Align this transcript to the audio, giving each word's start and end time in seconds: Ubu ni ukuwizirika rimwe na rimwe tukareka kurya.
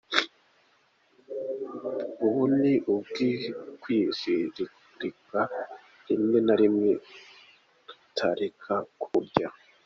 Ubu 2.25 2.41
ni 2.59 2.73
ukuwizirika 2.93 5.41
rimwe 6.07 6.37
na 6.47 6.55
rimwe 6.61 6.91
tukareka 7.87 8.75
kurya. 9.01 9.47